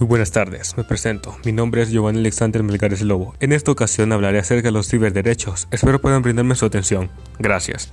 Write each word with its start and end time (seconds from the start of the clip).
Muy 0.00 0.08
buenas 0.08 0.30
tardes, 0.30 0.78
me 0.78 0.84
presento. 0.84 1.36
Mi 1.44 1.52
nombre 1.52 1.82
es 1.82 1.90
Giovanni 1.90 2.20
Alexander 2.20 2.62
Melgares 2.62 3.02
Lobo. 3.02 3.34
En 3.38 3.52
esta 3.52 3.70
ocasión 3.70 4.12
hablaré 4.12 4.38
acerca 4.38 4.68
de 4.68 4.72
los 4.72 4.88
ciberderechos. 4.88 5.68
Espero 5.70 6.00
puedan 6.00 6.22
brindarme 6.22 6.54
su 6.54 6.64
atención. 6.64 7.10
Gracias. 7.38 7.90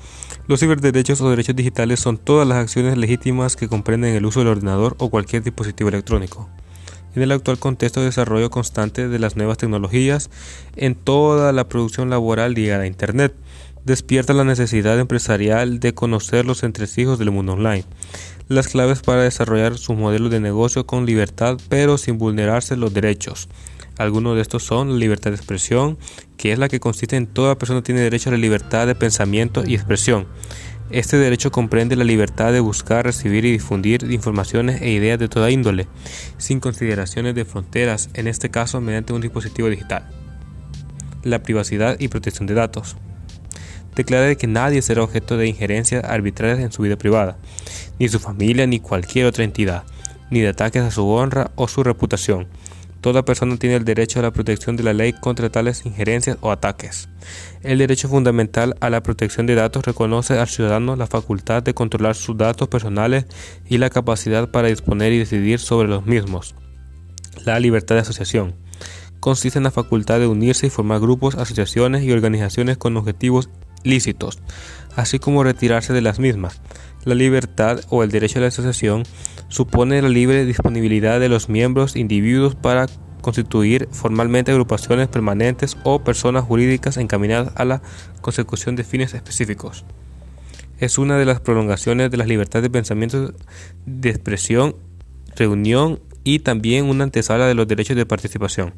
Los 0.47 0.61
ciberderechos 0.61 1.19
o 1.19 1.29
derechos 1.29 1.57
digitales 1.57 1.99
son 1.99 2.17
todas 2.17 2.47
las 2.47 2.59
acciones 2.59 2.97
legítimas 2.97 3.57
que 3.57 3.67
comprenden 3.67 4.15
el 4.15 4.25
uso 4.25 4.39
del 4.39 4.47
ordenador 4.47 4.95
o 4.99 5.09
cualquier 5.09 5.43
dispositivo 5.43 5.89
electrónico. 5.89 6.47
En 7.13 7.23
el 7.23 7.31
actual 7.33 7.59
contexto 7.59 7.99
de 7.99 8.05
desarrollo 8.05 8.49
constante 8.49 9.09
de 9.09 9.19
las 9.19 9.35
nuevas 9.35 9.57
tecnologías, 9.57 10.29
en 10.77 10.95
toda 10.95 11.51
la 11.51 11.67
producción 11.67 12.09
laboral 12.09 12.53
ligada 12.53 12.83
a 12.83 12.87
Internet, 12.87 13.33
despierta 13.87 14.33
la 14.33 14.43
necesidad 14.43 14.99
empresarial 14.99 15.79
de 15.79 15.95
conocer 15.95 16.45
los 16.45 16.61
entresijos 16.61 17.17
del 17.17 17.31
mundo 17.31 17.53
online 17.53 17.85
las 18.49 18.69
claves 18.69 19.01
para 19.01 19.23
desarrollar 19.23 19.77
su 19.77 19.93
modelo 19.93 20.29
de 20.29 20.39
negocio 20.39 20.85
con 20.85 21.05
libertad 21.05 21.57
pero 21.69 21.97
sin 21.97 22.17
vulnerarse 22.17 22.77
los 22.77 22.93
derechos. 22.93 23.49
Algunos 23.97 24.35
de 24.35 24.41
estos 24.41 24.63
son 24.63 24.91
la 24.91 24.97
libertad 24.97 25.31
de 25.31 25.37
expresión, 25.37 25.97
que 26.37 26.53
es 26.53 26.59
la 26.59 26.69
que 26.69 26.79
consiste 26.79 27.15
en 27.15 27.27
toda 27.27 27.57
persona 27.57 27.81
tiene 27.81 28.01
derecho 28.01 28.29
a 28.29 28.33
la 28.33 28.37
libertad 28.37 28.87
de 28.87 28.95
pensamiento 28.95 29.63
y 29.65 29.75
expresión. 29.75 30.27
Este 30.91 31.17
derecho 31.17 31.51
comprende 31.51 31.97
la 31.97 32.05
libertad 32.05 32.53
de 32.53 32.61
buscar, 32.61 33.05
recibir 33.05 33.43
y 33.43 33.51
difundir 33.51 34.09
informaciones 34.09 34.81
e 34.81 34.91
ideas 34.91 35.19
de 35.19 35.27
toda 35.27 35.51
índole, 35.51 35.87
sin 36.37 36.61
consideraciones 36.61 37.35
de 37.35 37.43
fronteras, 37.43 38.09
en 38.13 38.27
este 38.27 38.49
caso 38.49 38.79
mediante 38.79 39.11
un 39.11 39.19
dispositivo 39.19 39.69
digital. 39.69 40.07
La 41.23 41.43
privacidad 41.43 41.99
y 41.99 42.07
protección 42.07 42.47
de 42.47 42.53
datos 42.53 42.95
declara 43.97 44.35
que 44.35 44.47
nadie 44.47 44.81
será 44.81 45.03
objeto 45.03 45.37
de 45.37 45.47
injerencias 45.47 46.03
arbitrarias 46.03 46.59
en 46.59 46.71
su 46.71 46.83
vida 46.83 46.95
privada, 46.95 47.37
ni 47.99 48.07
su 48.07 48.19
familia 48.19 48.67
ni 48.67 48.79
cualquier 48.79 49.25
otra 49.25 49.43
entidad, 49.43 49.83
ni 50.29 50.39
de 50.39 50.49
ataques 50.49 50.83
a 50.83 50.91
su 50.91 51.07
honra 51.09 51.51
o 51.55 51.67
su 51.67 51.83
reputación. 51.83 52.47
Toda 53.01 53.25
persona 53.25 53.57
tiene 53.57 53.75
el 53.75 53.85
derecho 53.85 54.19
a 54.19 54.23
la 54.23 54.31
protección 54.31 54.75
de 54.75 54.83
la 54.83 54.93
ley 54.93 55.13
contra 55.13 55.49
tales 55.49 55.85
injerencias 55.85 56.37
o 56.41 56.51
ataques. 56.51 57.09
El 57.61 57.77
derecho 57.77 58.09
fundamental 58.09 58.75
a 58.81 58.89
la 58.89 59.01
protección 59.01 59.45
de 59.45 59.55
datos 59.55 59.85
reconoce 59.85 60.37
al 60.37 60.47
ciudadano 60.47 60.95
la 60.95 61.07
facultad 61.07 61.63
de 61.63 61.73
controlar 61.73 62.15
sus 62.15 62.37
datos 62.37 62.67
personales 62.67 63.25
y 63.67 63.77
la 63.77 63.89
capacidad 63.89 64.49
para 64.49 64.67
disponer 64.67 65.13
y 65.13 65.19
decidir 65.19 65.59
sobre 65.59 65.87
los 65.87 66.05
mismos. 66.05 66.55
La 67.45 67.59
libertad 67.59 67.95
de 67.95 68.01
asociación 68.01 68.55
consiste 69.19 69.59
en 69.59 69.63
la 69.63 69.71
facultad 69.71 70.19
de 70.19 70.27
unirse 70.27 70.67
y 70.67 70.69
formar 70.69 70.99
grupos, 70.99 71.35
asociaciones 71.35 72.03
y 72.03 72.11
organizaciones 72.11 72.77
con 72.77 72.97
objetivos 72.97 73.49
lícitos, 73.83 74.39
así 74.95 75.19
como 75.19 75.43
retirarse 75.43 75.93
de 75.93 76.01
las 76.01 76.19
mismas. 76.19 76.61
La 77.05 77.15
libertad 77.15 77.79
o 77.89 78.03
el 78.03 78.11
derecho 78.11 78.39
a 78.39 78.41
la 78.41 78.47
asociación 78.47 79.03
supone 79.47 80.01
la 80.01 80.09
libre 80.09 80.45
disponibilidad 80.45 81.19
de 81.19 81.29
los 81.29 81.49
miembros 81.49 81.95
individuos 81.95 82.55
para 82.55 82.87
constituir 83.21 83.87
formalmente 83.91 84.51
agrupaciones 84.51 85.07
permanentes 85.07 85.77
o 85.83 86.03
personas 86.03 86.45
jurídicas 86.45 86.97
encaminadas 86.97 87.51
a 87.55 87.65
la 87.65 87.81
consecución 88.21 88.75
de 88.75 88.83
fines 88.83 89.13
específicos. 89.13 89.85
Es 90.79 90.97
una 90.97 91.17
de 91.17 91.25
las 91.25 91.39
prolongaciones 91.39 92.11
de 92.11 92.17
las 92.17 92.27
libertades 92.27 92.63
de 92.63 92.69
pensamiento, 92.69 93.33
de 93.85 94.09
expresión, 94.09 94.75
reunión 95.35 95.99
y 96.23 96.39
también 96.39 96.85
una 96.85 97.03
antesala 97.03 97.47
de 97.47 97.55
los 97.55 97.67
derechos 97.67 97.95
de 97.95 98.05
participación. 98.05 98.73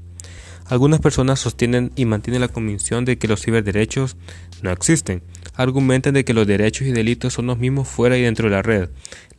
Algunas 0.66 1.00
personas 1.00 1.40
sostienen 1.40 1.92
y 1.96 2.06
mantienen 2.06 2.42
la 2.42 2.48
convicción 2.48 3.06
de 3.06 3.18
que 3.18 3.28
los 3.28 3.42
ciberderechos 3.42 4.18
no 4.62 4.72
existen. 4.72 5.24
Argumentan 5.56 6.14
de 6.14 6.24
que 6.24 6.34
los 6.34 6.46
derechos 6.46 6.88
y 6.88 6.92
delitos 6.92 7.34
son 7.34 7.48
los 7.48 7.58
mismos 7.58 7.88
fuera 7.88 8.18
y 8.18 8.22
dentro 8.22 8.50
de 8.50 8.56
la 8.56 8.62
red. 8.62 8.90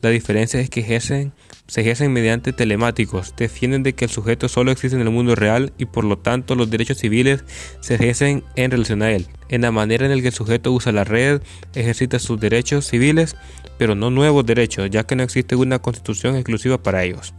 La 0.01 0.09
diferencia 0.09 0.59
es 0.59 0.69
que 0.69 0.81
se 0.81 1.81
ejercen 1.81 2.13
mediante 2.13 2.53
telemáticos. 2.53 3.33
Defienden 3.37 3.83
de 3.83 3.93
que 3.93 4.05
el 4.05 4.11
sujeto 4.11 4.49
solo 4.49 4.71
existe 4.71 4.95
en 4.95 5.03
el 5.03 5.09
mundo 5.09 5.35
real 5.35 5.73
y 5.77 5.85
por 5.85 6.03
lo 6.03 6.17
tanto 6.17 6.55
los 6.55 6.69
derechos 6.69 6.97
civiles 6.97 7.43
se 7.79 7.95
ejercen 7.95 8.43
en 8.55 8.71
relación 8.71 9.01
a 9.01 9.11
él. 9.11 9.27
En 9.49 9.61
la 9.61 9.71
manera 9.71 10.05
en 10.05 10.15
la 10.15 10.21
que 10.21 10.27
el 10.27 10.33
sujeto 10.33 10.71
usa 10.71 10.91
la 10.91 11.03
red, 11.03 11.41
ejercita 11.75 12.19
sus 12.19 12.39
derechos 12.39 12.87
civiles, 12.87 13.35
pero 13.77 13.95
no 13.95 14.09
nuevos 14.09 14.45
derechos, 14.45 14.89
ya 14.89 15.03
que 15.03 15.15
no 15.15 15.23
existe 15.23 15.55
una 15.55 15.79
constitución 15.79 16.35
exclusiva 16.35 16.81
para 16.81 17.03
ellos. 17.03 17.33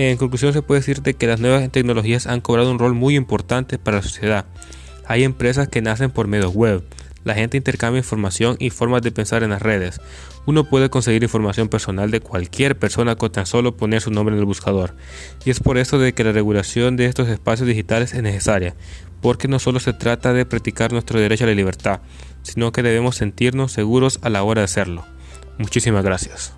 En 0.00 0.16
conclusión 0.16 0.52
se 0.52 0.62
puede 0.62 0.78
decir 0.78 1.02
que 1.02 1.26
las 1.26 1.40
nuevas 1.40 1.68
tecnologías 1.72 2.28
han 2.28 2.40
cobrado 2.40 2.70
un 2.70 2.78
rol 2.78 2.94
muy 2.94 3.16
importante 3.16 3.78
para 3.78 3.96
la 3.96 4.04
sociedad. 4.04 4.44
Hay 5.06 5.24
empresas 5.24 5.66
que 5.66 5.82
nacen 5.82 6.12
por 6.12 6.28
medios 6.28 6.54
web. 6.54 6.84
La 7.24 7.34
gente 7.34 7.56
intercambia 7.56 7.98
información 7.98 8.54
y 8.60 8.70
formas 8.70 9.02
de 9.02 9.10
pensar 9.10 9.42
en 9.42 9.50
las 9.50 9.60
redes. 9.60 10.00
Uno 10.46 10.62
puede 10.62 10.88
conseguir 10.88 11.24
información 11.24 11.66
personal 11.66 12.12
de 12.12 12.20
cualquier 12.20 12.78
persona 12.78 13.16
con 13.16 13.32
tan 13.32 13.44
solo 13.44 13.76
poner 13.76 14.00
su 14.00 14.12
nombre 14.12 14.36
en 14.36 14.38
el 14.38 14.46
buscador. 14.46 14.94
Y 15.44 15.50
es 15.50 15.58
por 15.58 15.78
eso 15.78 15.98
de 15.98 16.12
que 16.12 16.22
la 16.22 16.30
regulación 16.30 16.96
de 16.96 17.06
estos 17.06 17.26
espacios 17.28 17.66
digitales 17.66 18.14
es 18.14 18.22
necesaria, 18.22 18.76
porque 19.20 19.48
no 19.48 19.58
solo 19.58 19.80
se 19.80 19.94
trata 19.94 20.32
de 20.32 20.46
practicar 20.46 20.92
nuestro 20.92 21.18
derecho 21.18 21.42
a 21.42 21.48
la 21.48 21.54
libertad, 21.54 22.02
sino 22.42 22.70
que 22.70 22.84
debemos 22.84 23.16
sentirnos 23.16 23.72
seguros 23.72 24.20
a 24.22 24.30
la 24.30 24.44
hora 24.44 24.60
de 24.60 24.66
hacerlo. 24.66 25.04
Muchísimas 25.58 26.04
gracias. 26.04 26.57